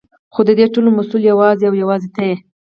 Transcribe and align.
خو 0.33 0.41
ددې 0.47 0.65
ټولو 0.73 0.89
مسؤل 0.97 1.21
يې 1.23 1.29
يوازې 1.31 1.65
او 1.69 1.75
يوازې 1.81 2.09
ته 2.15 2.21
يې. 2.29 2.35